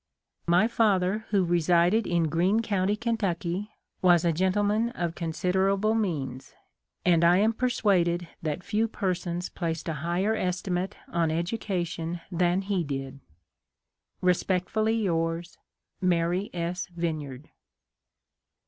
"My 0.47 0.67
father, 0.67 1.27
who 1.29 1.45
resided 1.45 2.07
in 2.07 2.23
Green 2.27 2.63
county, 2.63 2.95
Ken 2.95 3.17
tucky, 3.17 3.69
was 4.01 4.25
a 4.25 4.31
gentleman 4.33 4.89
of 4.95 5.13
considerable 5.13 5.93
means; 5.93 6.55
and 7.05 7.23
I 7.23 7.37
am 7.37 7.53
persuaded 7.53 8.27
that 8.41 8.63
few 8.63 8.87
persons 8.87 9.49
placed 9.49 9.87
a 9.87 9.93
higher 10.01 10.33
estimate 10.35 10.95
on 11.09 11.29
education 11.29 12.19
than 12.31 12.63
he 12.63 12.83
did." 12.83 13.19
Respectfully 14.23 14.95
yours," 14.95 15.59
Mary 16.01 16.49
S. 16.51 16.87
Vineyard." 16.87 17.51